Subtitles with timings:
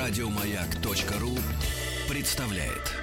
[0.00, 1.36] Радиомаяк.ру
[2.08, 2.96] представляет.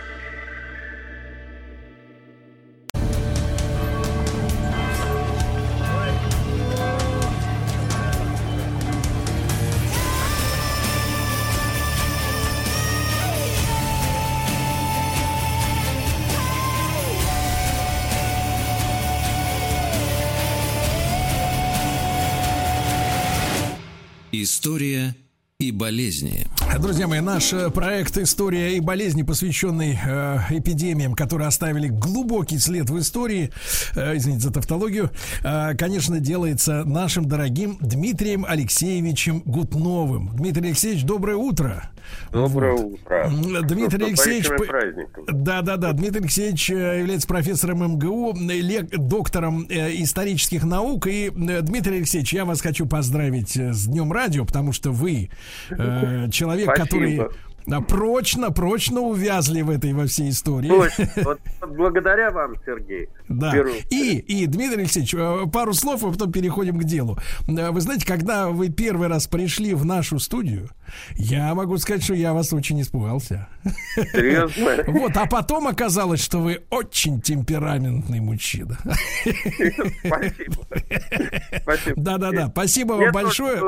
[24.32, 25.16] История
[25.68, 26.48] и болезни.
[26.80, 32.90] Друзья мои, наш э, проект «История и болезни», посвященный э, эпидемиям, которые оставили глубокий след
[32.90, 33.52] в истории,
[33.96, 35.12] э, извините за тавтологию,
[35.44, 40.36] э, конечно, делается нашим дорогим Дмитрием Алексеевичем Гутновым.
[40.36, 41.90] Дмитрий Алексеевич, доброе утро.
[42.32, 42.94] Доброе вот.
[42.94, 43.30] утро.
[43.64, 44.50] Дмитрий Алексеевич...
[45.28, 45.94] Да, да, да.
[45.94, 48.36] Дмитрий Алексеевич э, является профессором МГУ,
[48.98, 51.08] доктором э, исторических наук.
[51.08, 55.30] И, э, Дмитрий Алексеевич, я вас хочу поздравить с Днем Радио, потому что вы
[55.70, 56.86] э, человек, Спасибо.
[56.86, 57.30] который
[57.68, 60.70] да, прочно, прочно увязли в этой во всей истории.
[60.70, 61.08] Точно.
[61.28, 63.10] Вот, благодаря вам, Сергей.
[63.28, 63.54] Да.
[63.90, 67.18] И, и, Дмитрий Алексеевич, э, пару слов, а потом переходим к делу.
[67.48, 70.70] Э, вы знаете, когда вы первый раз пришли в нашу студию,
[71.16, 73.48] я могу сказать, что я вас очень испугался.
[73.96, 74.84] Серьезно?
[74.88, 78.78] Вот, а потом оказалось, что вы очень темпераментный мужчина.
[80.06, 80.68] Спасибо.
[81.62, 82.02] Спасибо.
[82.02, 83.62] Да-да-да, спасибо вам большое.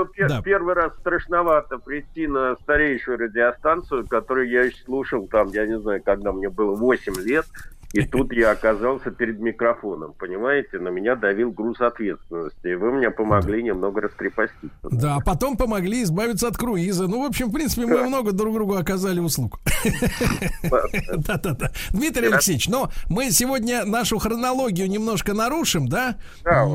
[0.44, 6.02] Первый раз страшновато прийти на старейшую радиостанцию станцию, которую я слушал там, я не знаю,
[6.04, 7.46] когда мне было 8 лет,
[7.92, 10.78] и тут я оказался перед микрофоном, понимаете?
[10.78, 12.68] На меня давил груз ответственности.
[12.68, 14.70] И вы мне помогли немного раскрепоститься.
[14.84, 17.08] Да, а потом помогли избавиться от круиза.
[17.08, 19.60] Ну, в общем, в принципе, мы много друг другу оказали услуг.
[21.18, 21.72] Да-да-да.
[21.90, 26.18] Дмитрий Алексеевич, но мы сегодня нашу хронологию немножко нарушим, да?
[26.44, 26.68] Да,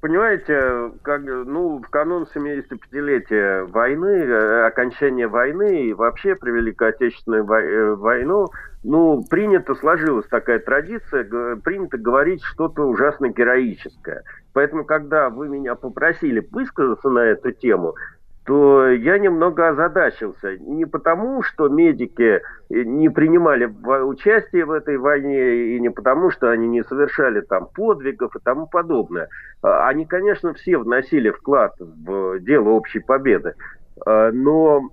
[0.00, 7.40] понимаете, как, ну, в канун 75-летия войны, э, окончания войны и вообще при Великой Отечественной
[7.40, 8.48] э, войну,
[8.82, 11.24] ну, принято, сложилась такая традиция,
[11.56, 14.22] принято говорить что-то ужасно героическое.
[14.52, 17.94] Поэтому, когда вы меня попросили высказаться на эту тему,
[18.46, 20.56] то я немного озадачился.
[20.58, 26.66] Не потому, что медики не принимали участие в этой войне, и не потому, что они
[26.66, 29.28] не совершали там подвигов и тому подобное.
[29.62, 33.54] А, они, конечно, все вносили вклад в дело общей победы.
[34.06, 34.88] А, но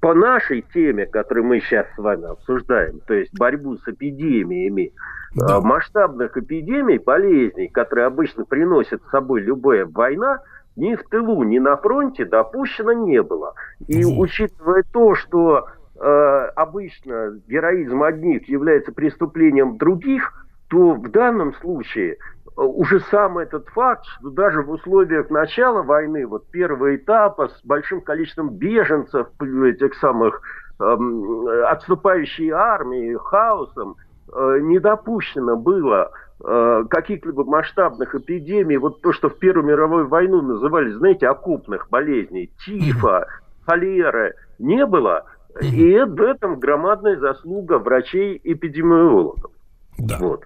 [0.00, 4.92] по нашей теме, которую мы сейчас с вами обсуждаем, то есть борьбу с эпидемиями,
[5.34, 5.60] да.
[5.60, 10.40] масштабных эпидемий, болезней, которые обычно приносят с собой любая война–
[10.78, 13.54] ни в тылу, ни на фронте допущено не было.
[13.88, 15.66] И учитывая то, что
[16.00, 22.16] э, обычно героизм одних является преступлением других, то в данном случае э,
[22.62, 28.00] уже сам этот факт, что даже в условиях начала войны, вот первого этапа с большим
[28.00, 30.40] количеством беженцев, этих самых
[30.80, 33.96] эм, отступающей армии, хаосом,
[34.32, 36.10] э, не допущено было
[36.40, 42.52] Э, каких-либо масштабных эпидемий, вот то, что в Первую мировую войну называли, знаете, окупных болезней,
[42.64, 43.26] тифа,
[43.66, 45.24] холеры, не было.
[45.60, 49.50] И в этом громадная заслуга врачей-эпидемиологов.
[49.98, 50.18] Да.
[50.20, 50.44] Вот.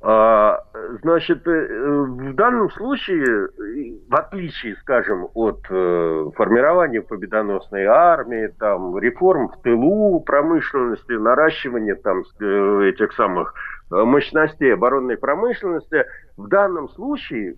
[0.00, 0.62] А,
[1.02, 3.48] значит, э, в данном случае,
[4.08, 12.20] в отличие, скажем, от э, формирования победоносной армии, там, реформ в тылу промышленности, наращивания там
[12.20, 13.54] этих самых
[13.90, 16.04] Э, мощностей оборонной промышленности.
[16.36, 17.56] В данном случае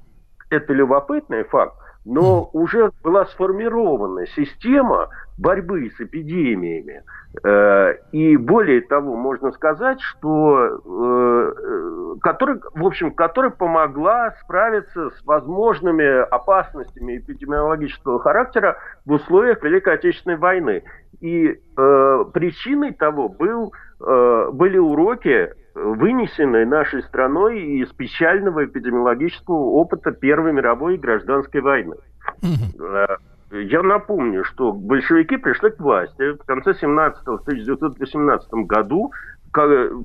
[0.49, 1.75] это любопытный факт,
[2.05, 7.03] но уже была сформирована система борьбы с эпидемиями.
[7.44, 11.91] Э, и более того, можно сказать, что э,
[12.21, 20.37] который, в общем, которая помогла справиться с возможными опасностями эпидемиологического характера в условиях Великой Отечественной
[20.37, 20.82] войны.
[21.21, 30.12] И э, причиной того был, э, были уроки вынесенной нашей страной из печального эпидемиологического опыта
[30.12, 31.96] Первой мировой и гражданской войны.
[32.43, 33.06] Э,
[33.52, 39.12] я напомню, что большевики пришли к власти в конце 17-го, в 1918 году,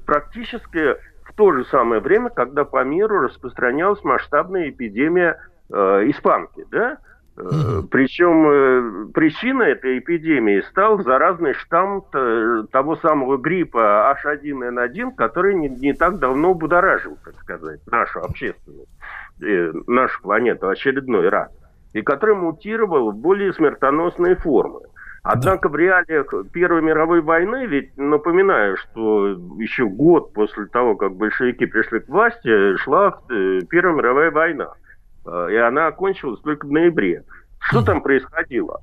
[0.05, 5.37] практически в то же самое время, когда по миру распространялась масштабная эпидемия
[5.71, 5.75] э,
[6.09, 6.97] испанки, да?
[7.37, 7.87] Угу.
[7.91, 12.05] Причем э, причиной этой эпидемии стал заразный штамм
[12.71, 18.89] того самого гриппа H1N1, который не, не так давно будоражил, так сказать, нашу общественность,
[19.41, 21.51] э, нашу планету очередной раз,
[21.91, 24.79] и который мутировал в более смертоносные формы.
[25.21, 31.65] Однако в реалиях Первой мировой войны, ведь напоминаю, что еще год после того, как большевики
[31.65, 34.75] пришли к власти, шла Первая мировая война.
[35.25, 37.23] Э, и она окончилась только в ноябре.
[37.59, 38.81] Что там происходило?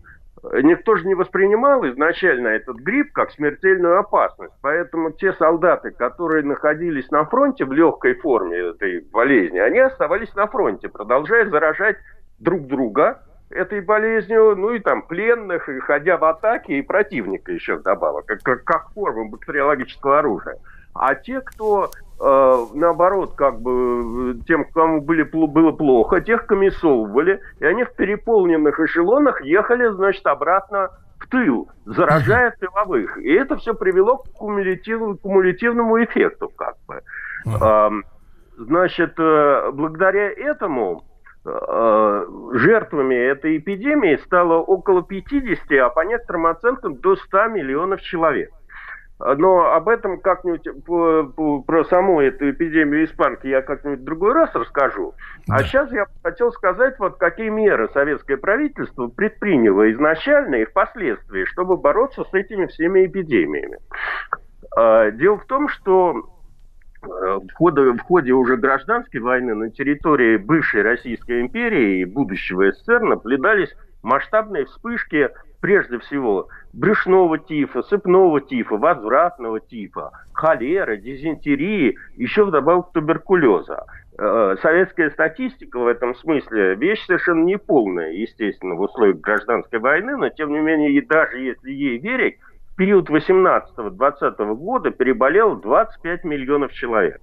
[0.63, 4.55] никто же не воспринимал изначально этот грипп как смертельную опасность.
[4.61, 10.47] Поэтому те солдаты, которые находились на фронте в легкой форме этой болезни, они оставались на
[10.49, 11.97] фронте, продолжая заражать
[12.41, 17.77] друг друга этой болезнью, ну и там пленных, и ходя в атаке, и противника еще
[17.77, 20.57] вдобавок, как, как форма бактериологического оружия.
[20.95, 21.91] А те, кто
[22.21, 28.79] э, наоборот, как бы тем, кому были, было плохо, тех комиссовывали, и они в переполненных
[28.81, 33.19] эшелонах ехали, значит, обратно в тыл, заражая тыловых.
[33.19, 37.01] И это все привело к кумулятивному, кумулятивному эффекту, как бы.
[38.59, 41.05] Значит, э, благодаря этому
[41.45, 48.51] э, жертвами этой эпидемии стало около 50, а по некоторым оценкам до 100 миллионов человек.
[49.25, 50.67] Но об этом как-нибудь
[51.67, 55.15] про саму эту эпидемию испанки я как-нибудь в другой раз расскажу.
[55.49, 55.57] А да.
[55.57, 61.77] А сейчас я хотел сказать, вот какие меры советское правительство предприняло изначально и впоследствии, чтобы
[61.77, 63.79] бороться с этими всеми эпидемиями.
[64.77, 66.15] А, дело в том, что
[67.03, 72.73] э, в ходе, в ходе уже гражданской войны на территории бывшей Российской империи и будущего
[72.73, 73.73] СССР наблюдались
[74.03, 75.31] масштабные вспышки
[75.63, 83.87] прежде всего брюшного тифа, сыпного тифа, возвратного тифа, холеры, дизентерии, еще вдобавок туберкулеза.
[84.19, 90.29] Э, советская статистика в этом смысле вещь совершенно неполная, естественно, в условиях гражданской войны, но
[90.31, 92.39] тем не менее, и даже если ей верить,
[92.73, 97.21] в период 18-20 года переболело 25 миллионов человек.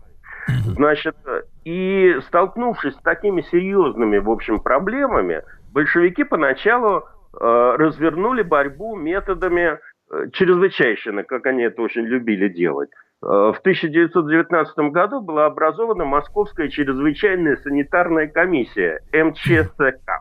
[0.65, 1.18] Значит,
[1.65, 5.44] и столкнувшись с такими серьезными, в общем, проблемами,
[5.74, 7.03] большевики поначалу
[7.37, 9.77] развернули борьбу методами
[10.11, 12.89] э, чрезвычайщины, как они это очень любили делать.
[13.21, 20.19] Э, в 1919 году была образована Московская чрезвычайная санитарная комиссия МЧСК.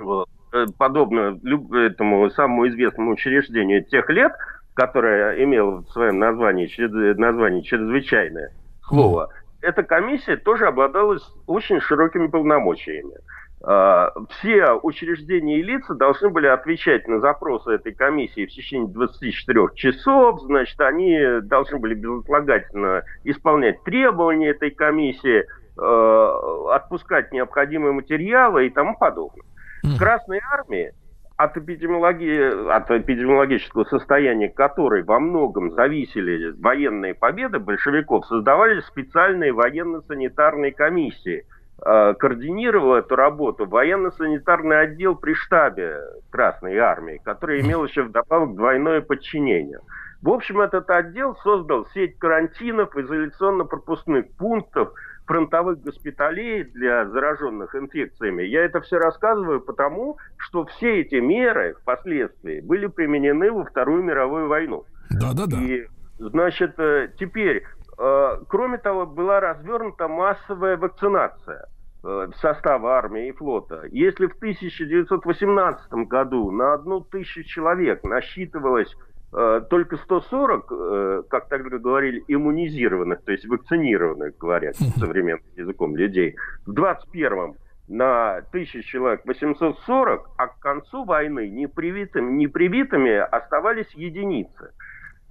[0.00, 0.28] Вот.
[0.76, 1.40] Подобно
[1.74, 4.32] этому самому известному учреждению тех лет,
[4.74, 6.68] которое имело в своем названии,
[7.18, 8.52] названии чрезвычайное
[8.86, 9.30] слово,
[9.62, 11.16] эта комиссия тоже обладала
[11.46, 13.14] очень широкими полномочиями.
[13.64, 19.68] А, все учреждения и лица должны были отвечать на запросы этой комиссии в течение 24
[19.74, 25.46] часов, значит, они должны были безотлагательно исполнять требования этой комиссии,
[25.78, 29.46] а, отпускать необходимые материалы и тому подобное.
[29.84, 30.92] В Красной армии
[31.36, 40.72] от, эпидемиологии, от эпидемиологического состояния которой во многом зависели военные победы большевиков, создавались специальные военно-санитарные
[40.72, 46.00] комиссии– Э, координировал эту работу военно-санитарный отдел при штабе
[46.30, 49.80] Красной Армии, который имел еще вдобавок двойное подчинение.
[50.22, 54.92] В общем, этот отдел создал сеть карантинов, изоляционно-пропускных пунктов,
[55.26, 58.44] фронтовых госпиталей для зараженных инфекциями.
[58.44, 64.46] Я это все рассказываю потому, что все эти меры впоследствии были применены во Вторую мировую
[64.46, 64.84] войну.
[65.10, 65.56] Да-да-да.
[65.60, 65.86] И,
[66.18, 67.64] значит, э, теперь
[67.98, 71.71] Э, кроме того, была развернута массовая вакцинация э,
[72.40, 73.84] состава армии и флота.
[73.90, 78.92] Если в 1918 году на одну тысячу человек насчитывалось
[79.32, 86.34] э, только 140, как тогда говорили, иммунизированных, то есть вакцинированных, говорят современным языком людей,
[86.66, 87.56] в 21-м
[87.88, 94.72] на тысячу человек 840, а к концу войны непривитыми, непривитыми оставались единицы.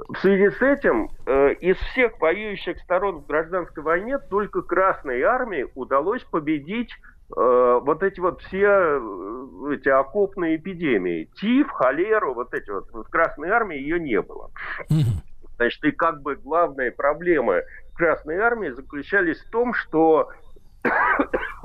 [0.07, 5.67] В связи с этим э, из всех воюющих сторон в гражданской войне только Красной Армии
[5.75, 6.91] удалось победить
[7.35, 11.29] э, вот эти вот все э, эти окопные эпидемии.
[11.35, 12.89] Тиф, холеру, вот эти вот.
[12.91, 14.49] В Красной Армии ее не было.
[15.57, 17.63] Значит, и как бы главные проблемы
[17.95, 20.31] Красной Армии заключались в том, что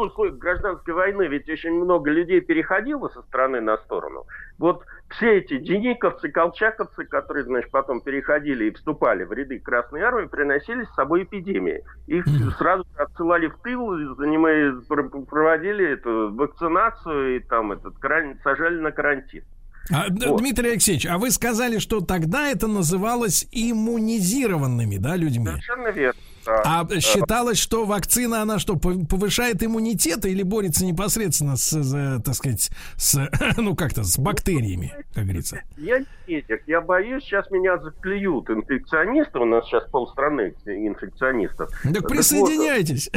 [0.01, 4.27] условиях гражданской войны ведь очень много людей переходило со стороны на сторону.
[4.59, 10.27] Вот все эти дениковцы, колчаковцы, которые, значит, потом переходили и вступали в ряды Красной Армии,
[10.27, 11.83] приносили с собой эпидемии.
[12.07, 12.25] Их
[12.59, 14.85] сразу отсылали в тыл, занимаясь,
[15.29, 17.95] проводили эту вакцинацию и там этот,
[18.43, 19.45] сажали на карантин.
[19.93, 20.41] А, вот.
[20.41, 25.47] Дмитрий Алексеевич, а вы сказали, что тогда это называлось иммунизированными, да, людьми?
[25.47, 26.21] Совершенно верно.
[26.47, 33.31] А считалось, что вакцина, она что, повышает иммунитет или борется непосредственно с, так сказать, с,
[33.57, 35.63] ну как-то, с бактериями, как говорится?
[35.77, 41.71] Я не медик, я боюсь, сейчас меня заклюют инфекционисты, у нас сейчас полстраны инфекционистов.
[41.83, 43.11] Так присоединяйтесь.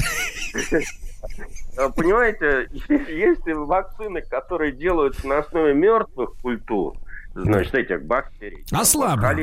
[1.77, 6.95] А, понимаете, есть вакцины, которые делаются на основе мертвых культур,
[7.33, 8.65] значит, этих бактерий.
[8.71, 9.33] А слабо.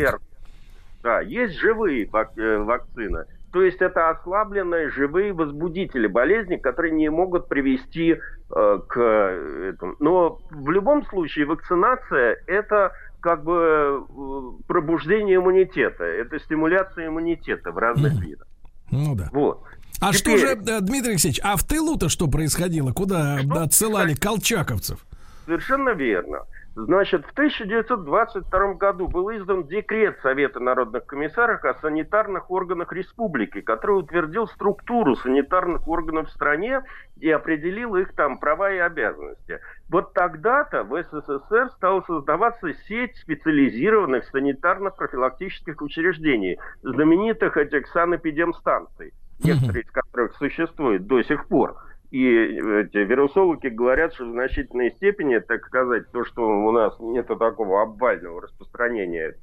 [1.02, 3.26] Да, есть живые э, вакцины.
[3.56, 9.96] То есть это ослабленные живые возбудители болезни, которые не могут привести э, к этому.
[9.98, 17.78] Но в любом случае вакцинация это как бы э, пробуждение иммунитета, это стимуляция иммунитета в
[17.78, 18.26] разных mm.
[18.26, 18.46] видах.
[18.90, 19.30] Ну да.
[19.32, 19.62] Вот.
[20.02, 20.36] А Теперь...
[20.36, 22.92] что же, э, Дмитрий Алексеевич, а в тылу-то что происходило?
[22.92, 23.62] Куда что?
[23.62, 24.98] отсылали колчаковцев?
[25.46, 26.40] Совершенно верно.
[26.76, 34.00] Значит, в 1922 году был издан декрет Совета народных комиссаров о санитарных органах республики, который
[34.00, 36.83] утвердил структуру санитарных органов в стране
[37.18, 39.61] и определил их там права и обязанности.
[39.88, 49.90] Вот тогда-то в СССР стала создаваться сеть специализированных санитарно-профилактических учреждений, знаменитых этих санэпидемстанций, некоторые из
[49.90, 51.86] которых существуют до сих пор.
[52.10, 57.26] И эти вирусологи говорят, что в значительной степени, так сказать, то, что у нас нет
[57.26, 59.36] такого обвального распространения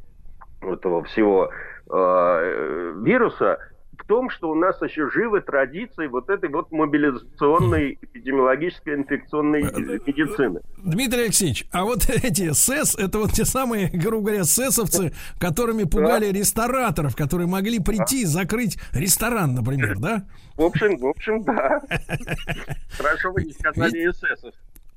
[0.61, 1.51] этого всего
[1.89, 3.59] э, вируса,
[3.97, 10.61] в том, что у нас еще живы традиции вот этой вот мобилизационной эпидемиологической инфекционной медицины.
[10.77, 16.31] Дмитрий Алексеевич, а вот эти СЭС, это вот те самые, грубо говоря, СЭСовцы, которыми пугали
[16.31, 16.39] да.
[16.39, 20.25] рестораторов, которые могли прийти и закрыть ресторан, например, да?
[20.55, 21.81] В общем, в общем, да.
[22.97, 24.53] Хорошо вы не сказали ССов.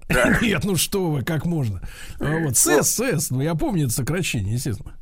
[0.42, 1.80] Нет, ну что вы, как можно?
[2.20, 4.95] А вот СЭС, СЭС, ну я помню это сокращение, естественно.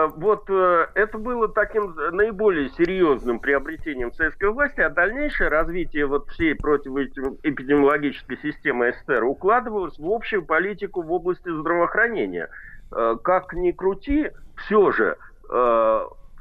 [0.00, 6.28] Э, вот э, это было таким наиболее серьезным приобретением советской власти, а дальнейшее развитие вот
[6.30, 12.48] всей противоэпидемиологической системы СССР укладывалось в общую политику в области здравоохранения.
[12.92, 15.16] Э, как ни крути, все же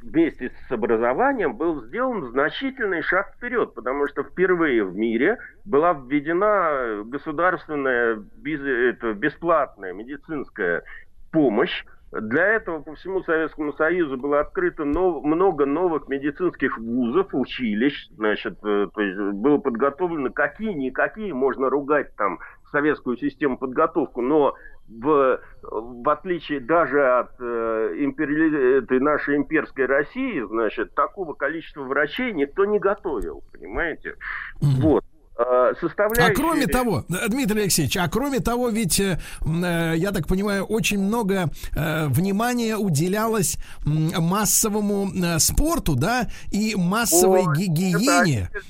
[0.03, 7.01] вместе с образованием был сделан значительный шаг вперед, потому что впервые в мире была введена
[7.05, 10.83] государственная бесплатная медицинская
[11.31, 11.85] помощь.
[12.11, 18.57] Для этого по всему Советскому Союзу было открыто нов, много новых медицинских вузов, училищ, значит,
[18.63, 22.39] э, то есть было подготовлено какие-никакие, можно ругать там
[22.71, 24.55] советскую систему подготовку, но
[24.87, 28.77] в, в отличие даже от э, импери...
[28.79, 34.15] этой нашей имперской России, значит, такого количества врачей никто не готовил, понимаете?
[34.61, 34.81] Mm-hmm.
[34.81, 35.03] Вот.
[35.41, 36.33] А, составляющие...
[36.33, 40.99] А кроме того, Дмитрий Алексеевич, а кроме того, ведь, э, э я так понимаю, очень
[40.99, 48.49] много э, внимания уделялось массовому э, спорту, да, и массовой О, гигиене.
[48.53, 48.65] Это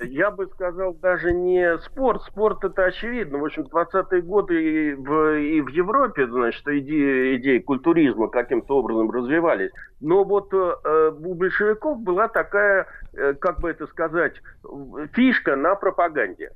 [0.00, 2.22] я бы сказал, даже не спорт.
[2.24, 3.38] Спорт это очевидно.
[3.38, 9.10] В общем, 20-е годы и в, и в Европе, значит, идеи, идеи культуризма каким-то образом
[9.10, 9.70] развивались.
[10.00, 14.34] Но вот э, у большевиков была такая, э, как бы это сказать,
[15.12, 16.50] фишка на пропаганде.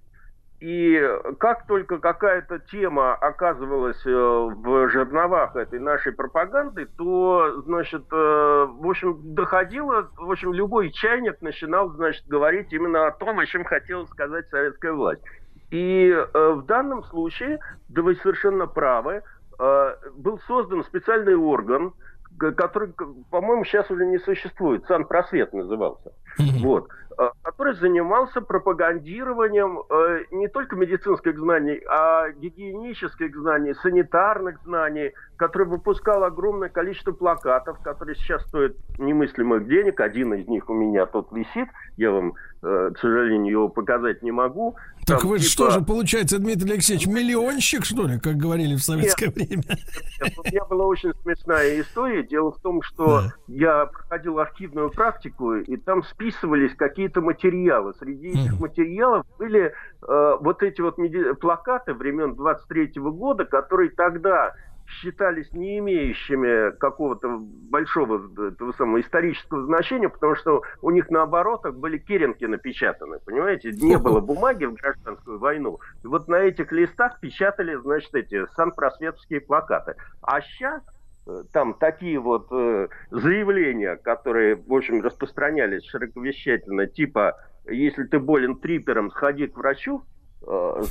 [0.61, 1.01] И
[1.39, 8.89] как только какая-то тема оказывалась э, в жерновах этой нашей пропаганды, то, значит, э, в
[8.89, 14.05] общем, доходило, в общем, любой чайник начинал, значит, говорить именно о том, о чем хотела
[14.07, 15.23] сказать советская власть.
[15.71, 19.23] И э, в данном случае, да вы совершенно правы,
[19.59, 21.93] был создан специальный орган,
[22.39, 22.95] который,
[23.29, 26.13] по-моему, сейчас уже не существует, Санпросвет назывался.
[26.39, 26.63] Mm-hmm.
[26.63, 26.89] Вот.
[27.21, 35.67] Э, который занимался пропагандированием э, не только медицинских знаний, а гигиенических знаний, санитарных знаний, который
[35.67, 40.01] выпускал огромное количество плакатов, которые сейчас стоят немыслимых денег.
[40.01, 44.31] Один из них у меня тут висит, я вам, э, к сожалению, его показать не
[44.31, 44.77] могу.
[45.05, 45.51] Так Там, вы типа...
[45.51, 49.63] что же, получается, Дмитрий Алексеевич, миллионщик, что ли, как говорили в советское нет, время?
[50.21, 52.23] Нет, у меня была очень смешная история.
[52.23, 53.35] Дело в том, что да.
[53.49, 57.95] я проходил архивную практику, и там списывались какие-то материалы.
[57.95, 59.73] Среди этих материалов были
[60.03, 60.97] э, вот эти вот
[61.41, 64.53] плакаты времен 23 -го года, которые тогда
[64.89, 71.75] считались не имеющими какого-то большого этого самого исторического значения, потому что у них на оборотах
[71.75, 73.71] были керенки напечатаны, понимаете?
[73.73, 75.79] Не было бумаги в гражданскую войну.
[76.03, 79.95] И вот на этих листах печатали, значит, эти санпросветские плакаты.
[80.23, 80.83] А сейчас
[81.53, 89.11] там такие вот э, заявления, которые, в общем, распространялись широковещательно, типа, если ты болен трипером,
[89.11, 90.18] сходи к врачу, Э,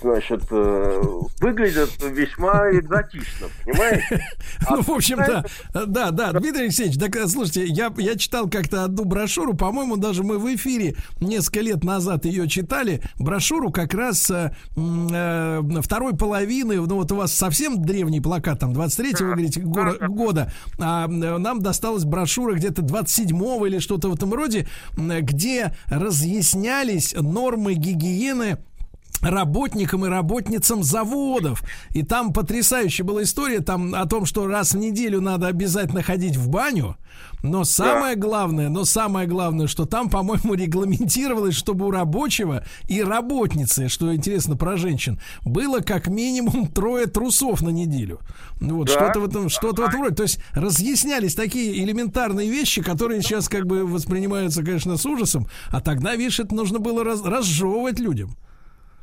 [0.01, 1.01] значит, э,
[1.39, 4.23] выглядят весьма экзотично, понимаете?
[4.69, 5.45] Ну, в общем, да,
[5.85, 10.37] да, да, Дмитрий Алексеевич, так, слушайте, я, я читал как-то одну брошюру, по-моему, даже мы
[10.37, 16.95] в эфире несколько лет назад ее читали, брошюру как раз э, э, второй половины, ну
[16.95, 22.03] вот у вас совсем древний плакат, там, 23-го, вы говорите, года, года, а нам досталась
[22.03, 28.57] брошюра где-то 27-го или что-то в этом роде, где разъяснялись нормы гигиены
[29.21, 31.63] работникам и работницам заводов.
[31.91, 36.35] И там потрясающая была история там о том, что раз в неделю надо обязательно ходить
[36.35, 36.97] в баню.
[37.43, 38.21] Но самое да.
[38.21, 44.55] главное, но самое главное, что там, по-моему, регламентировалось, чтобы у рабочего и работницы, что интересно
[44.55, 48.19] про женщин, было как минимум трое трусов на неделю.
[48.59, 48.93] Ну вот, да.
[48.93, 50.15] что-то в этом, что-то в этом роде.
[50.15, 55.79] То есть разъяснялись такие элементарные вещи, которые сейчас как бы воспринимаются, конечно, с ужасом, а
[55.81, 58.35] тогда, видишь, это нужно было раз, разжевывать людям.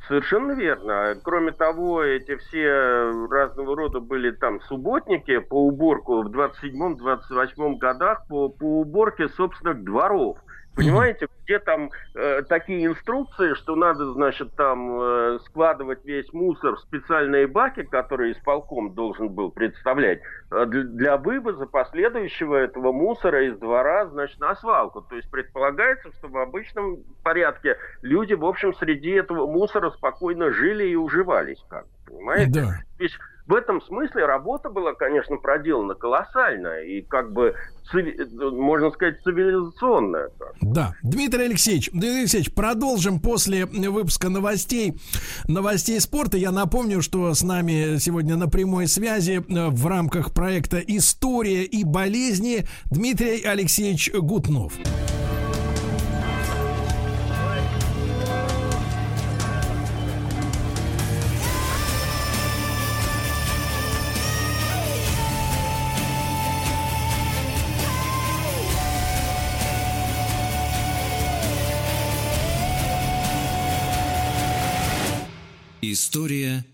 [0.06, 1.18] Совершенно верно.
[1.22, 8.50] Кроме того, эти все разного рода были там субботники по уборку в 27-28 годах по,
[8.50, 10.38] по уборке собственных дворов.
[10.74, 16.80] Понимаете, где там э, такие инструкции, что надо, значит, там э, складывать весь мусор в
[16.80, 23.56] специальные баки, которые исполком должен был представлять, э, для, для вывоза последующего этого мусора из
[23.58, 25.02] двора, значит, на свалку.
[25.02, 30.88] То есть предполагается, что в обычном порядке люди, в общем, среди этого мусора спокойно жили
[30.88, 32.50] и уживались, как понимаете?
[32.50, 32.82] Да.
[32.96, 33.14] То есть
[33.46, 37.54] в этом смысле работа была, конечно, проделана колоссальная и как бы,
[37.92, 40.30] можно сказать, цивилизационная.
[40.62, 40.94] Да.
[41.02, 44.94] Дмитрий Алексеевич, Дмитрий Алексеевич, продолжим после выпуска новостей,
[45.46, 46.38] новостей спорта.
[46.38, 51.84] Я напомню, что с нами сегодня на прямой связи э, в рамках проекта «История и
[51.84, 54.72] болезни» Дмитрий Алексеевич Гутнов.
[75.92, 76.64] История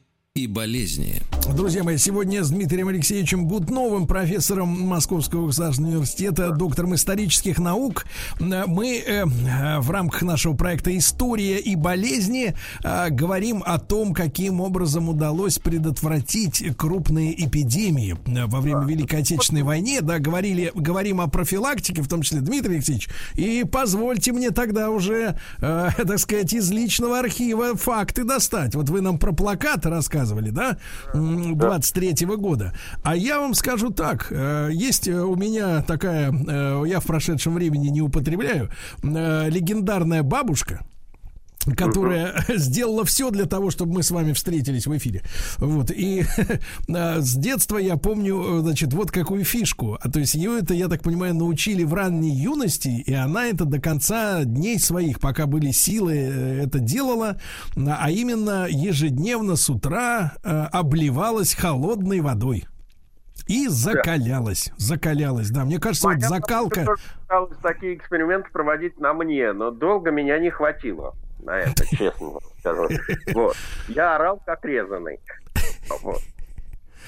[0.40, 1.20] и болезни.
[1.54, 8.06] Друзья мои, сегодня с Дмитрием Алексеевичем Гудновым, профессором Московского государственного университета, доктором исторических наук,
[8.38, 12.54] мы э, в рамках нашего проекта «История и болезни»
[12.84, 18.16] э, говорим о том, каким образом удалось предотвратить крупные эпидемии
[18.46, 19.98] во время Великой Отечественной войны.
[20.02, 23.08] Да, говорили, говорим о профилактике, в том числе Дмитрий Алексеевич.
[23.34, 28.74] И позвольте мне тогда уже, э, так сказать, из личного архива факты достать.
[28.74, 30.78] Вот вы нам про плакат рассказывали, да?
[31.14, 32.72] 23-го года.
[33.02, 37.88] А я вам скажу так, э, есть у меня такая, э, я в прошедшем времени
[37.88, 38.70] не употребляю,
[39.02, 40.84] э, легендарная бабушка,
[41.76, 42.56] которая uh-huh.
[42.56, 45.22] сделала все для того, чтобы мы с вами встретились в эфире.
[45.58, 45.90] Вот.
[45.90, 46.24] И
[46.88, 49.98] с детства я помню, значит, вот какую фишку.
[50.00, 53.64] А то есть ее это, я так понимаю, научили в ранней юности, и она это
[53.64, 57.38] до конца дней своих, пока были силы, э, это делала,
[57.76, 62.64] а именно ежедневно с утра э, обливалась холодной водой.
[63.46, 65.64] И закалялась, закалялась, да.
[65.64, 66.94] Мне кажется, Понятно, вот закалка...
[67.62, 71.14] Такие эксперименты проводить на мне, но долго меня не хватило
[71.44, 72.88] на это, честно скажу.
[73.34, 73.56] Вот.
[73.88, 75.20] Я орал как резанный.
[76.02, 76.20] Вот.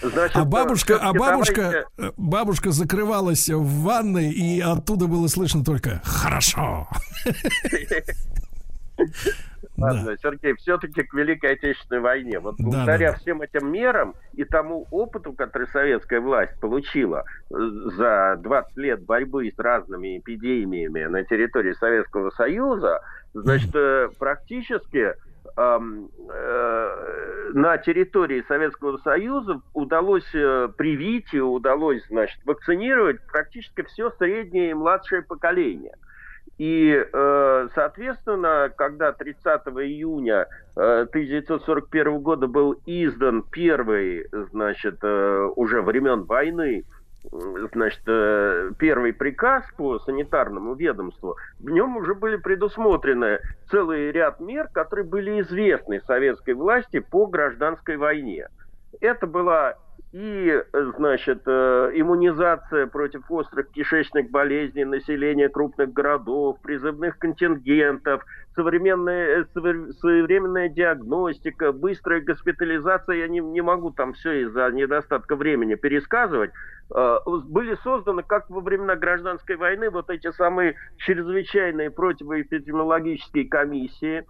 [0.03, 2.15] Значит, а бабушка, а бабушка, давайте...
[2.17, 6.89] бабушка закрывалась в ванной, и оттуда было слышно только «хорошо».
[9.79, 10.17] Ладно, да.
[10.17, 12.39] Сергей, все-таки к Великой Отечественной войне.
[12.39, 13.19] Вот благодаря да, да.
[13.19, 17.55] всем этим мерам и тому опыту, который советская власть получила э,
[17.97, 23.01] за 20 лет борьбы с разными эпидемиями на территории Советского Союза,
[23.35, 25.15] значит, э, практически
[25.57, 25.79] э,
[27.55, 34.75] на территории Советского Союза удалось э, привить и удалось, значит, вакцинировать практически все среднее и
[34.75, 35.95] младшее поколение.
[36.59, 37.05] И,
[37.75, 39.45] соответственно, когда 30
[39.79, 46.85] июня 1941 года был издан первый, значит, уже времен войны
[47.31, 54.69] значит, э, первый приказ по санитарному ведомству, в нем уже были предусмотрены целый ряд мер,
[54.73, 58.49] которые были известны советской власти по гражданской войне.
[59.01, 59.77] Это была
[60.13, 60.63] и,
[60.99, 68.23] значит, э, иммунизация против острых кишечных болезней населения крупных городов, призывных контингентов,
[68.55, 75.77] современная, э, своевременная диагностика, быстрая госпитализация, я не, не могу там все из-за недостатка времени
[75.77, 76.51] пересказывать,
[76.95, 84.27] э, были созданы, как во времена гражданской войны, вот эти самые чрезвычайные противоэпидемиологические комиссии,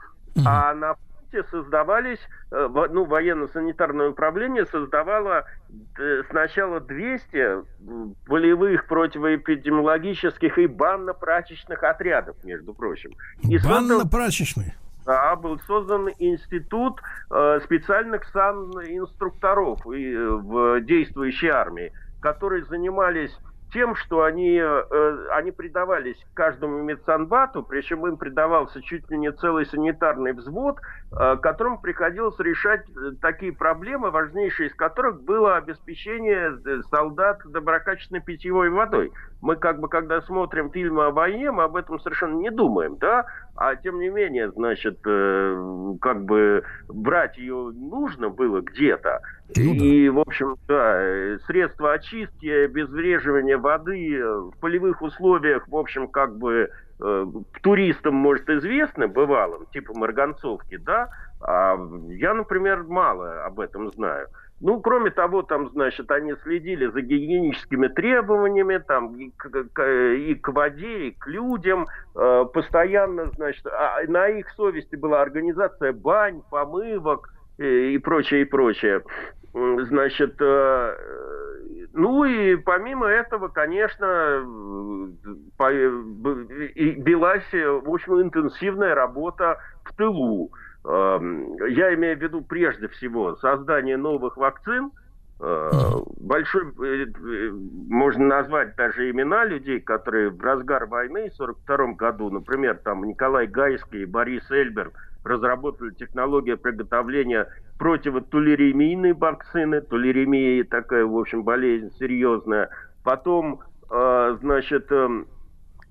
[0.47, 0.95] а на
[1.33, 2.19] месте создавались,
[2.51, 5.45] э, ну, военно-санитарное управление создавало
[5.99, 13.13] э, сначала 200 полевых противоэпидемиологических и банно-прачечных отрядов, между прочим.
[13.43, 14.75] Банно-прачечные?
[15.05, 23.37] Да, был создан институт э, специальных сан-инструкторов и, э, в действующей армии, которые занимались
[23.73, 29.67] тем, что они, э, они предавались каждому медсанбату, причем им предавался чуть ли не целый
[29.67, 36.83] санитарный взвод, э, которому приходилось решать э, такие проблемы, важнейшие из которых было обеспечение э,
[36.91, 39.13] солдат доброкачественной питьевой водой.
[39.43, 43.27] Мы как бы, когда смотрим фильмы о войне, мы об этом совершенно не думаем, да,
[43.57, 49.21] а тем не менее, значит, э, как бы брать ее нужно было где-то.
[49.57, 56.39] Ну, и, в общем, да, средства очистки, обезвреживания воды в полевых условиях, в общем, как
[56.39, 57.27] бы э,
[57.63, 61.77] туристам, может, известны, бывалым, типа марганцовки, да, а
[62.11, 64.29] я, например, мало об этом знаю.
[64.63, 70.49] Ну, кроме того, там, значит, они следили за гигиеническими требованиями, там, и к, и к
[70.53, 77.29] воде, и к людям, э, постоянно, значит, а на их совести была организация бань, помывок,
[77.59, 79.03] и прочее, и прочее.
[79.53, 80.97] Значит, э,
[81.93, 84.07] ну и помимо этого, конечно,
[86.79, 90.53] велась, в общем, интенсивная работа в тылу.
[90.85, 94.91] Эм, я имею в виду прежде всего создание новых вакцин,
[95.41, 95.71] э,
[96.21, 97.51] большой, э,
[97.89, 103.47] можно назвать даже имена людей, которые в разгар войны в 1942 году, например, там Николай
[103.47, 104.93] Гайский и Борис Эльберг,
[105.25, 107.47] разработали технологию приготовления
[107.79, 109.81] противотулеремийной вакцины.
[109.81, 112.71] Тулеремия такая, в общем, болезнь серьезная.
[113.05, 115.25] Потом, э, значит, э,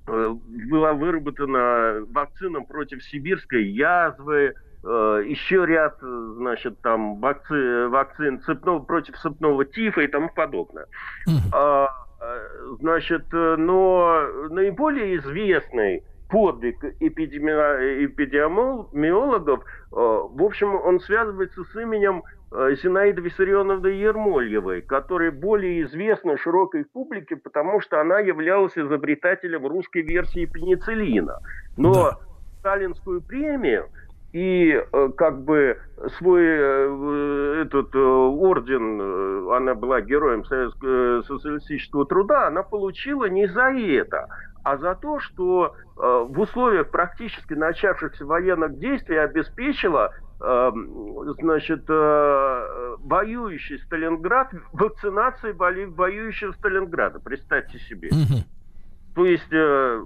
[0.08, 0.36] э,
[0.70, 9.66] была выработана вакцина против сибирской язвы, еще ряд, значит, там вакци, вакцин цепного, против цепного
[9.66, 10.86] тифа и тому подобное.
[11.54, 11.88] А,
[12.80, 23.22] значит, но наиболее известный подвиг эпидемиологов, э, в общем, он связывается с именем э, Зинаиды
[23.22, 31.40] Виссарионовны Ермольевой, которая более известна широкой публике, потому что она являлась изобретателем русской версии пенициллина.
[31.78, 32.18] Но да.
[32.60, 33.90] сталинскую премию
[34.34, 35.78] и э, как бы
[36.18, 36.44] свой
[37.62, 44.28] этот орден, она была героем социалистического труда, она получила не за это,
[44.64, 50.72] а за то, что э, в условиях практически начавшихся военных действий обеспечила э,
[51.40, 57.20] значит, э, воюющий Сталинград вакцинацией воюющего Сталинграда.
[57.20, 58.10] Представьте себе.
[58.10, 58.44] Угу.
[59.16, 60.04] То есть, э,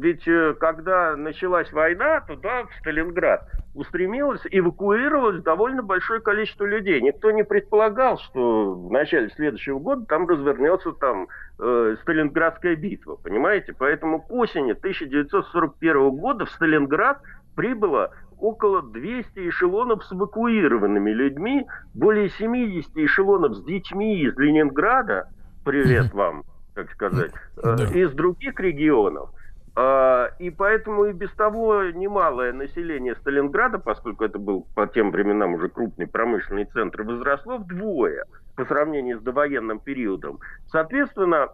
[0.00, 7.00] ведь э, когда началась война, туда, в Сталинград, устремилось, эвакуировалось довольно большое количество людей.
[7.00, 13.74] Никто не предполагал, что в начале следующего года там развернется там э, Сталинградская битва, понимаете?
[13.76, 17.20] Поэтому к осени 1941 года в Сталинград
[17.56, 25.28] прибыло около 200 эшелонов с эвакуированными людьми, более 70 эшелонов с детьми из Ленинграда,
[25.64, 27.32] привет вам, так сказать,
[27.62, 29.30] э, из других регионов.
[29.74, 35.54] А, и поэтому и без того немалое население Сталинграда, поскольку это был по тем временам
[35.54, 38.24] уже крупный промышленный центр, возросло вдвое
[38.56, 40.40] по сравнению с довоенным периодом.
[40.66, 41.48] Соответственно,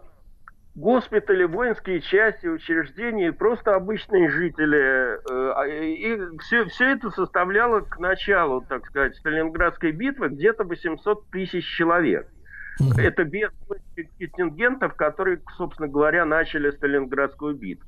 [0.75, 4.77] госпитали, воинские части, учреждения, просто обычные жители.
[4.77, 11.29] Э, а, и все, все это составляло к началу, так сказать, Сталинградской битвы где-то 800
[11.29, 12.27] тысяч человек.
[12.97, 13.51] Это без
[14.19, 17.87] контингентов, которые, собственно говоря, начали Сталинградскую битву.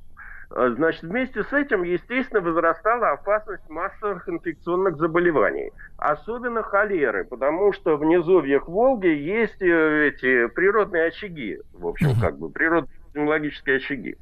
[0.50, 7.96] А, значит, вместе с этим, естественно, возрастала опасность массовых инфекционных заболеваний, особенно холеры, потому что
[7.96, 14.16] в низовьях Волги есть э, эти природные очаги, в общем, как бы природные технологические очаги.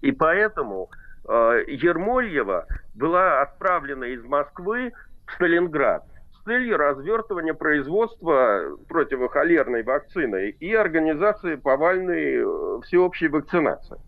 [0.00, 0.90] И поэтому
[1.28, 4.92] э, Ермольева была отправлена из Москвы
[5.26, 6.04] в Сталинград
[6.38, 13.98] с целью развертывания производства противохолерной вакцины и организации повальной э, всеобщей вакцинации.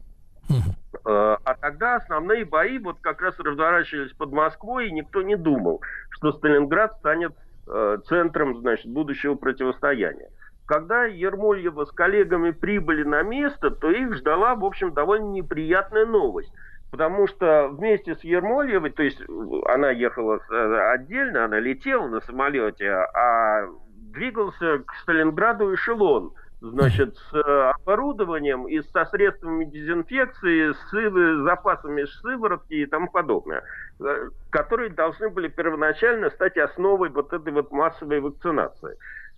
[1.05, 6.33] А тогда основные бои вот как раз разворачивались под Москвой, и никто не думал, что
[6.33, 7.35] Сталинград станет
[7.67, 10.31] э, центром, значит, будущего противостояния.
[10.67, 16.53] Когда Ермольева с коллегами прибыли на место, то их ждала, в общем, довольно неприятная новость.
[16.90, 19.21] Потому что вместе с Ермольевой, то есть
[19.67, 23.67] она ехала э, отдельно, она летела на самолете, а
[24.12, 26.33] двигался к Сталинграду эшелон–
[26.70, 33.62] значит, с э, оборудованием и со средствами дезинфекции, с запасами сыворотки и тому подобное,
[34.00, 38.96] э, которые должны были первоначально стать основой вот этой вот массовой вакцинации.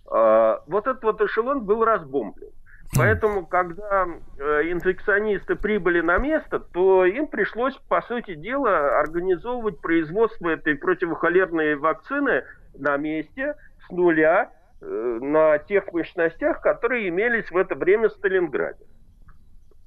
[0.09, 2.49] А, вот этот вот эшелон был разбомблен.
[2.95, 10.49] Поэтому, когда э, инфекционисты прибыли на место, то им пришлось, по сути дела, организовывать производство
[10.49, 18.09] этой противохолерной вакцины на месте с нуля на тех мощностях, которые имелись в это время
[18.09, 18.85] в Сталинграде.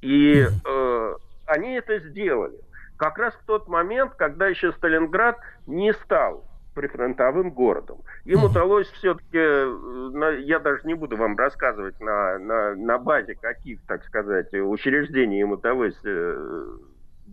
[0.01, 1.15] И э,
[1.47, 2.59] они это сделали.
[2.97, 7.99] Как раз в тот момент, когда еще Сталинград не стал прифронтовым городом.
[8.25, 13.81] Им удалось все-таки, э, я даже не буду вам рассказывать на, на, на базе каких,
[13.87, 16.77] так сказать, учреждений им удалось э,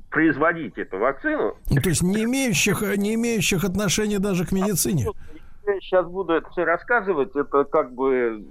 [0.10, 1.58] производить эту вакцину.
[1.70, 5.08] Ну, то есть не имеющих, не имеющих отношения даже к медицине.
[5.68, 8.42] Я сейчас буду это все рассказывать, это как бы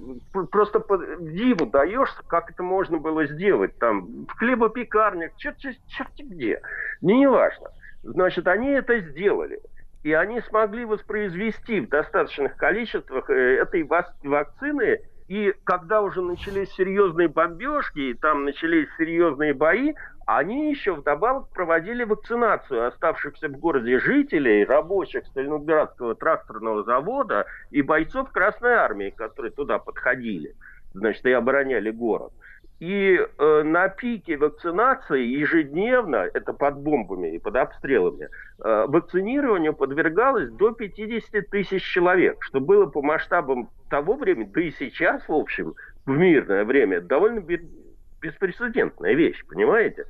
[0.52, 6.10] просто по диву даешься, как это можно было сделать там в хлебопекарнях, черт, черт, черт
[6.18, 6.60] где,
[7.00, 7.70] не, не важно.
[8.02, 9.60] Значит, они это сделали
[10.06, 15.00] и они смогли воспроизвести в достаточных количествах э, этой вакцины.
[15.26, 19.94] И когда уже начались серьезные бомбежки, и там начались серьезные бои,
[20.26, 28.32] они еще вдобавок проводили вакцинацию оставшихся в городе жителей, рабочих Сталинградского тракторного завода и бойцов
[28.32, 30.56] Красной Армии, которые туда подходили,
[30.94, 32.32] значит, и обороняли город.
[32.80, 40.50] И э, на пике вакцинации ежедневно, это под бомбами и под обстрелами, э, вакцинированию подвергалось
[40.50, 45.74] до 50 тысяч человек, что было по масштабам того времени, да и сейчас, в общем,
[46.04, 47.40] в мирное время, довольно
[48.20, 50.06] беспрецедентная вещь, понимаете?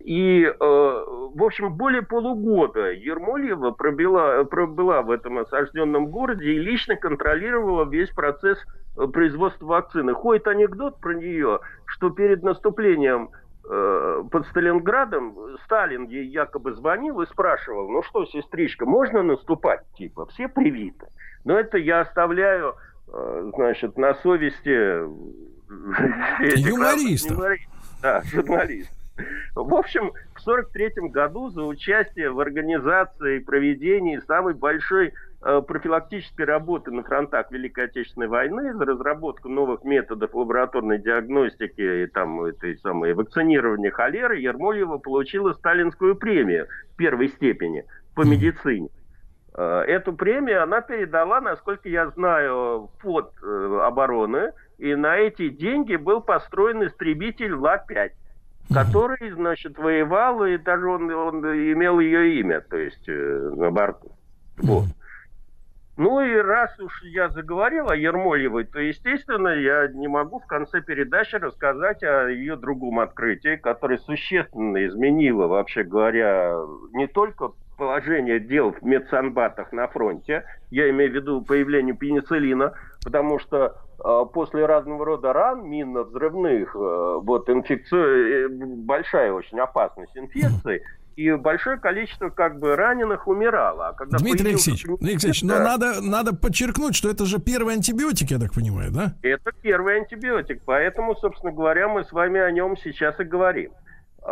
[0.00, 6.96] И, э, в общем, более полугода Ермольева пробила, пробыла в этом осажденном городе и лично
[6.96, 8.58] контролировала весь процесс
[8.96, 10.12] э, производства вакцины.
[10.12, 13.30] Ходит анекдот про нее, что перед наступлением
[13.64, 19.82] э, под Сталинградом Сталин ей якобы звонил и спрашивал, ну что, сестричка, можно наступать?
[19.96, 21.06] Типа, все привиты.
[21.44, 22.74] Но это я оставляю,
[23.08, 25.08] э, значит, на совести...
[26.56, 27.38] Юмористов.
[28.02, 28.90] Да, журналист.
[29.54, 36.42] В общем, в 1943 году за участие в организации и проведении самой большой э, профилактической
[36.46, 42.78] работы на фронтах Великой Отечественной войны, за разработку новых методов лабораторной диагностики и там этой
[42.78, 48.88] самой вакцинирования холеры, Ермольева получила сталинскую премию первой степени по медицине.
[49.54, 55.96] Э, эту премию она передала, насколько я знаю, под э, обороны, и на эти деньги
[55.96, 58.12] был построен истребитель Ла-5
[58.72, 64.12] который, значит, воевал, и даже он, он имел ее имя, то есть э, на борту.
[64.58, 64.84] Вот.
[65.96, 70.80] Ну и раз уж я заговорил о Ермолевой, то, естественно, я не могу в конце
[70.80, 76.54] передачи рассказать о ее другом открытии, которое существенно изменило, вообще говоря,
[76.92, 83.38] не только положение дел в медсанбатах на фронте, я имею в виду появление пенициллина, потому
[83.38, 90.82] что э, после разного рода ран, минно-взрывных, э, вот инфекция, э, большая очень опасность инфекции,
[91.16, 93.88] и большое количество как бы раненых умирало.
[93.88, 97.76] А когда Дмитрий Алексеевич, Дмитрий Алексеевич, да, но надо, надо подчеркнуть, что это же первый
[97.76, 99.14] антибиотик, я так понимаю, да?
[99.22, 103.72] Это первый антибиотик, поэтому, собственно говоря, мы с вами о нем сейчас и говорим.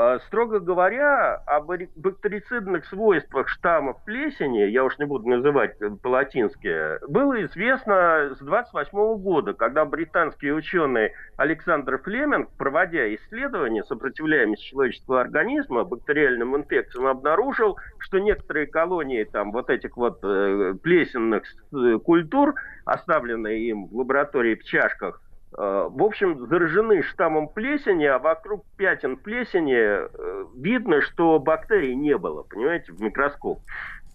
[0.01, 7.45] А, строго говоря, об бактерицидных свойствах штаммов плесени, я уж не буду называть по-латински, было
[7.47, 16.57] известно с 28 года, когда британский ученый Александр Флеминг, проводя исследования сопротивляемости человеческого организма бактериальным
[16.57, 23.89] инфекциям, обнаружил, что некоторые колонии там вот этих вот э, плесенных э, культур, оставленные им
[23.89, 30.45] в лаборатории в чашках, Э, в общем, заражены штаммом плесени, а вокруг пятен плесени э,
[30.57, 33.61] видно, что бактерий не было, понимаете, в микроскоп.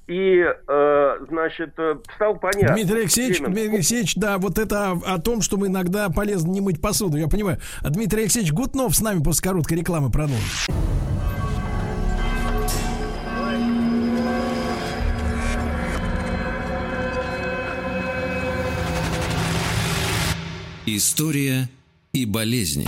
[0.05, 1.73] И, э, значит,
[2.15, 2.75] стал понятно.
[2.75, 3.53] Дмитрий Алексеевич, время...
[3.53, 7.17] Дмитрий Алексеевич, да, вот это о, о том, что мы иногда полезно не мыть посуду,
[7.17, 7.57] я понимаю.
[7.81, 10.69] Дмитрий Алексеевич Гутнов с нами после короткой рекламы продолжит.
[20.95, 21.69] История
[22.11, 22.85] и болезни.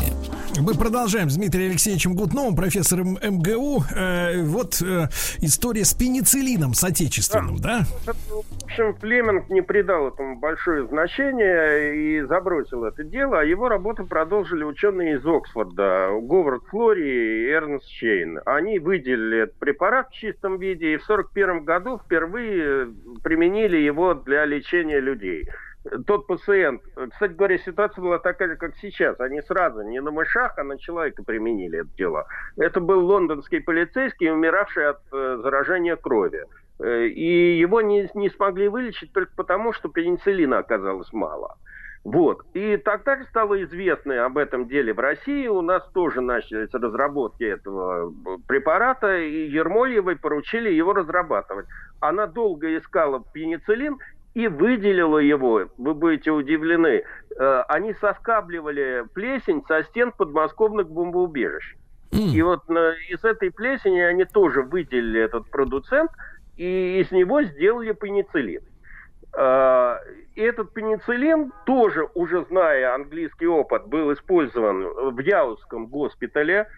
[0.61, 3.83] Мы продолжаем с Дмитрием Алексеевичем Гутновым, профессором МГУ.
[3.95, 5.07] Э, вот э,
[5.41, 7.79] история с пенициллином, с отечественным, да?
[8.05, 8.13] да?
[8.13, 14.05] В общем, Флеминг не придал этому большое значение и забросил это дело, а его работу
[14.05, 18.39] продолжили ученые из Оксфорда, Говард Флори и Эрнст Чейн.
[18.45, 24.45] Они выделили этот препарат в чистом виде и в 1941 году впервые применили его для
[24.45, 25.47] лечения людей
[26.07, 29.19] тот пациент, кстати говоря, ситуация была такая, как сейчас.
[29.19, 32.27] Они сразу не на мышах, а на человека применили это дело.
[32.57, 36.45] Это был лондонский полицейский, умиравший от э, заражения крови.
[36.79, 41.57] Э, и его не, не смогли вылечить только потому, что пенициллина оказалось мало.
[42.05, 42.43] Вот.
[42.53, 45.47] И тогда стало известно об этом деле в России.
[45.47, 51.65] У нас тоже начались разработки этого э, препарата, и Ермольевой поручили его разрабатывать.
[51.99, 53.97] Она долго искала пенициллин,
[54.35, 57.03] и выделила его, вы будете удивлены,
[57.37, 61.75] э, они соскабливали плесень со стен подмосковных бомбоубежищ.
[62.11, 62.31] Mm.
[62.33, 62.69] И вот
[63.09, 66.11] из этой плесени они тоже выделили этот продуцент,
[66.57, 68.61] и из него сделали пенициллин.
[69.37, 69.99] А,
[70.35, 76.67] и этот пенициллин тоже, уже зная английский опыт, был использован в Яузском госпитале–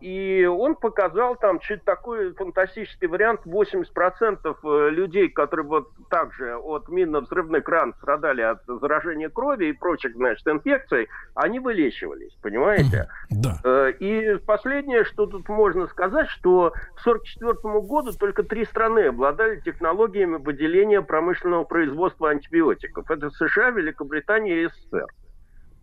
[0.00, 3.40] и он показал там чуть такой фантастический вариант.
[3.46, 10.14] 80% э, людей, которые вот также от минно-взрывных ран страдали от заражения крови и прочих,
[10.14, 13.08] значит, инфекций, они вылечивались, понимаете?
[13.30, 13.58] Да.
[13.64, 19.60] Э, и последнее, что тут можно сказать, что к 1944 году только три страны обладали
[19.60, 23.10] технологиями выделения промышленного производства антибиотиков.
[23.10, 25.06] Это США, Великобритания и СССР.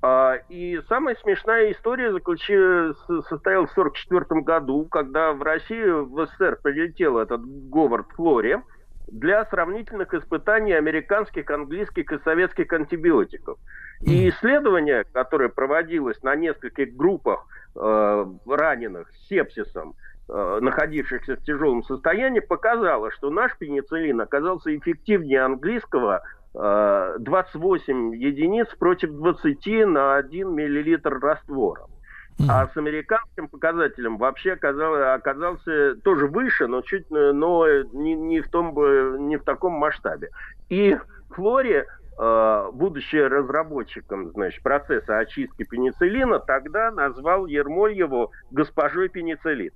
[0.03, 2.97] А, и самая смешная история заключилась,
[3.29, 8.57] состоялась в 1944 году, когда в Россию, в СССР прилетел этот Говард Флори
[9.07, 13.59] для сравнительных испытаний американских, английских и советских антибиотиков.
[14.01, 19.93] И исследование, которое проводилось на нескольких группах э, раненых с сепсисом,
[20.27, 29.11] э, находившихся в тяжелом состоянии, показало, что наш пенициллин оказался эффективнее английского 28 единиц против
[29.11, 31.87] 20 на 1 миллилитр раствора.
[32.49, 38.49] А с американским показателем вообще оказался, оказался тоже выше, но чуть, но не, не в
[38.49, 40.29] том, не в таком масштабе.
[40.69, 40.97] И
[41.29, 41.83] Флори,
[42.19, 49.71] э, будучи разработчиком, значит, процесса очистки пенициллина, тогда назвал Ермольеву госпожой пенициллин.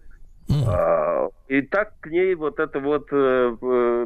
[0.49, 4.05] А, и так к ней вот это вот, э, э,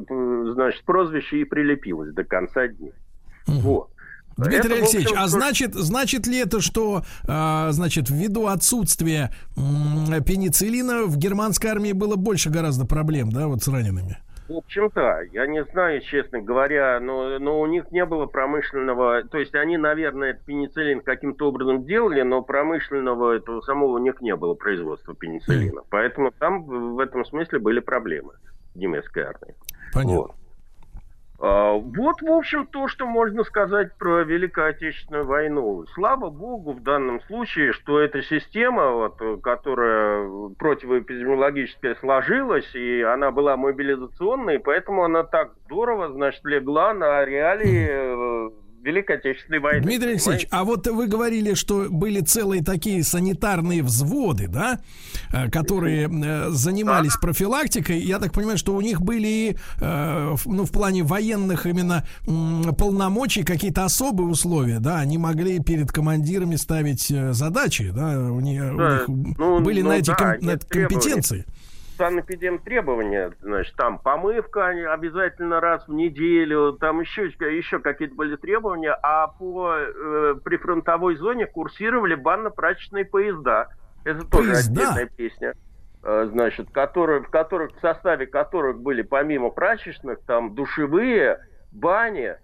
[0.53, 2.93] значит, прозвище и прилепилось до конца дней.
[3.45, 3.89] Вот.
[4.37, 11.03] Дмитрий это, Алексеевич, общем, а значит, значит ли это, что, а, значит, ввиду отсутствия пенициллина
[11.07, 14.17] в германской армии было больше гораздо проблем, да, вот с ранеными?
[14.49, 19.37] В общем-то, я не знаю, честно говоря, но, но у них не было промышленного, то
[19.37, 24.35] есть они, наверное, этот пенициллин каким-то образом делали, но промышленного этого самого у них не
[24.35, 25.83] было производства пенициллина.
[25.91, 26.63] Поэтому там
[26.95, 28.33] в этом смысле были проблемы
[28.73, 29.53] в немецкой армии.
[29.93, 30.17] Понятно.
[30.17, 30.31] Вот.
[31.41, 35.85] А, вот, в общем, то, что можно сказать про Великую Отечественную войну.
[35.93, 43.55] Слава богу, в данном случае, что эта система, вот, которая противоэпидемиологическая сложилась, и она была
[43.55, 49.81] мобилизационной, поэтому она так здорово, значит, легла на реалии Великой Отечественной войны.
[49.81, 54.79] Дмитрий Алексеевич, а вот вы говорили, что были целые такие санитарные взводы, да,
[55.33, 57.19] э, которые э, занимались да.
[57.19, 57.99] профилактикой.
[57.99, 63.83] Я так понимаю, что у них были, э, ну, в плане военных именно полномочий какие-то
[63.85, 69.03] особые условия, да, они могли перед командирами ставить задачи, да, у них, да.
[69.07, 71.45] У них ну, были ну, на эти да, ком, компетенции.
[71.99, 78.97] Требования требования, значит, там помывка обязательно раз в неделю, там еще, еще какие-то были требования,
[79.03, 83.69] а по э, прифронтовой зоне курсировали банно-прачечные поезда.
[84.05, 84.71] Это тоже поезда?
[84.71, 85.53] отдельная песня.
[86.01, 92.35] Э, значит, которые, в которых, в составе которых были помимо прачечных, там душевые, бани,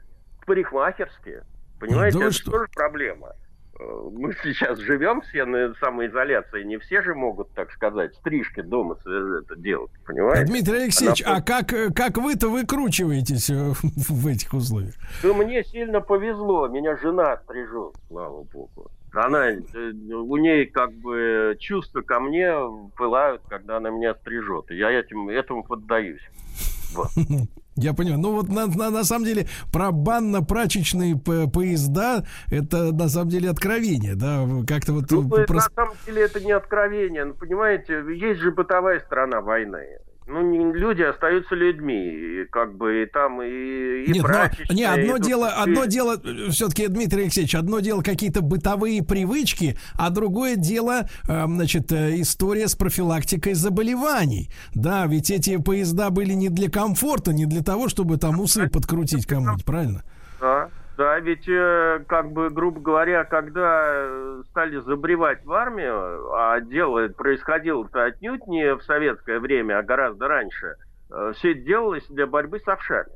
[0.46, 1.44] парикмахерские.
[1.80, 2.52] Понимаете, да это что?
[2.52, 3.34] тоже проблема.
[3.78, 9.56] Мы сейчас живем все на самоизоляции, не все же могут, так сказать, стрижки дома это
[9.58, 10.46] делать, понимаете?
[10.46, 11.38] Дмитрий Алексеевич, Она...
[11.38, 14.94] а как, как вы-то выкручиваетесь э, в этих условиях?
[15.22, 18.92] Да мне сильно повезло, меня жена стрижет, слава богу.
[19.14, 19.60] Она, э,
[20.14, 22.54] у ней как бы чувства ко мне
[22.98, 24.72] пылают, когда она меня стрижет.
[24.72, 26.22] И я этим, этому поддаюсь.
[26.94, 27.10] Вот.
[27.76, 28.22] Я понимаю.
[28.22, 34.16] Ну вот на, на, на самом деле про банно-прачечные поезда это на самом деле откровение,
[34.16, 34.48] да?
[34.66, 35.12] Как-то вот...
[35.12, 35.68] Ну, прос...
[35.68, 37.26] На самом деле это не откровение.
[37.26, 43.06] Ну, понимаете, есть же бытовая сторона войны ну, люди остаются людьми, и как бы и
[43.06, 45.60] там и, и Нет, но, не, одно и дело, тут...
[45.60, 51.46] одно дело, э, все-таки, Дмитрий Алексеевич, одно дело какие-то бытовые привычки, а другое дело, э,
[51.46, 54.50] значит, э, история с профилактикой заболеваний.
[54.74, 59.28] Да, ведь эти поезда были не для комфорта, не для того, чтобы там усы подкрутить
[59.28, 60.04] кому-нибудь, правильно?
[60.42, 60.70] Да.
[60.98, 67.10] Да, ведь, э, как бы, грубо говоря, когда э, стали забревать в армию, а дело
[67.10, 70.76] происходило-то отнюдь не в советское время, а гораздо раньше,
[71.12, 73.12] э, все это делалось для борьбы с овшами.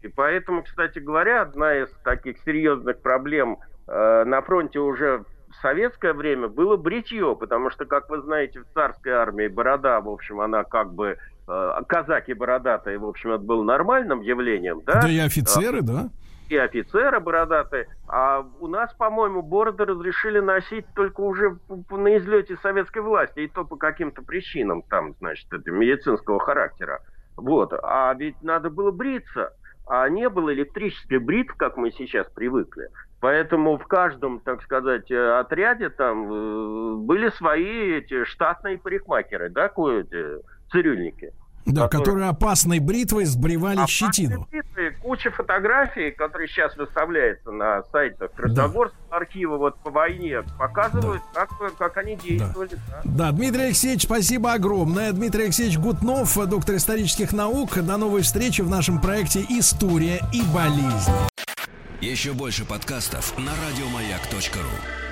[0.00, 6.48] И поэтому, кстати говоря, одна из таких серьезных проблем на фронте уже в советское время
[6.48, 10.92] было бритье, потому что, как вы знаете, в царской армии борода, в общем, она как
[10.92, 15.02] бы казаки бородатые, в общем, это было нормальным явлением, да?
[15.02, 16.10] Да и офицеры, да?
[16.48, 17.88] И офицеры бородатые.
[18.06, 23.64] А у нас, по-моему, бороды разрешили носить только уже на излете советской власти, и то
[23.64, 27.00] по каким-то причинам, там, значит, это медицинского характера.
[27.36, 27.72] Вот.
[27.82, 29.54] А ведь надо было бриться,
[29.86, 32.88] а не было электрической бритв, как мы сейчас привыкли.
[33.20, 39.70] Поэтому в каждом, так сказать, э, отряде там э, были свои эти штатные парикмахеры, да,
[39.70, 40.04] кое
[40.74, 41.32] цирюльники.
[41.66, 44.46] Да, которые, которые опасной бритвой сбривали опасной щетину.
[44.50, 49.16] Бритвой, куча фотографий, которые сейчас выставляются на сайтах Красногорского да.
[49.16, 51.46] архива вот по войне, показывают, да.
[51.46, 52.68] как, как они действовали.
[52.68, 53.00] Да.
[53.04, 53.30] Да.
[53.30, 55.10] да, Дмитрий Алексеевич, спасибо огромное.
[55.12, 57.82] Дмитрий Алексеевич Гутнов, доктор исторических наук.
[57.82, 61.12] До новой встречи в нашем проекте «История и болезнь».
[62.02, 65.03] Еще больше подкастов на радиомаяк.ру